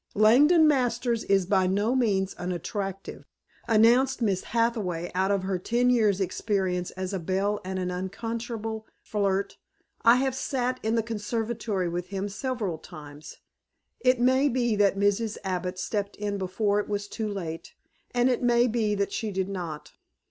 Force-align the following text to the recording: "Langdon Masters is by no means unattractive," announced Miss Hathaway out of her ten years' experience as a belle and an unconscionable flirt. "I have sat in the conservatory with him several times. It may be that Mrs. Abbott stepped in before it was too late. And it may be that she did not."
"Langdon 0.15 0.67
Masters 0.67 1.23
is 1.25 1.45
by 1.45 1.67
no 1.67 1.95
means 1.95 2.33
unattractive," 2.33 3.23
announced 3.67 4.19
Miss 4.19 4.45
Hathaway 4.45 5.11
out 5.13 5.29
of 5.29 5.43
her 5.43 5.59
ten 5.59 5.91
years' 5.91 6.19
experience 6.19 6.89
as 6.97 7.13
a 7.13 7.19
belle 7.19 7.61
and 7.63 7.77
an 7.77 7.91
unconscionable 7.91 8.87
flirt. 9.03 9.57
"I 10.01 10.15
have 10.15 10.33
sat 10.33 10.79
in 10.81 10.95
the 10.95 11.03
conservatory 11.03 11.87
with 11.87 12.07
him 12.07 12.29
several 12.29 12.79
times. 12.79 13.37
It 13.99 14.19
may 14.19 14.49
be 14.49 14.75
that 14.75 14.97
Mrs. 14.97 15.37
Abbott 15.43 15.77
stepped 15.77 16.15
in 16.15 16.39
before 16.39 16.79
it 16.79 16.89
was 16.89 17.07
too 17.07 17.27
late. 17.29 17.75
And 18.09 18.27
it 18.27 18.41
may 18.41 18.65
be 18.65 18.95
that 18.95 19.11
she 19.11 19.29
did 19.29 19.49
not." 19.49 19.91